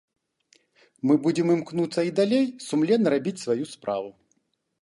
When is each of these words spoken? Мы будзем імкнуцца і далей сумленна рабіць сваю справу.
Мы 1.11 1.17
будзем 1.27 1.51
імкнуцца 1.55 1.99
і 2.09 2.13
далей 2.23 2.45
сумленна 2.69 3.07
рабіць 3.19 3.39
сваю 3.45 3.65
справу. 3.75 4.09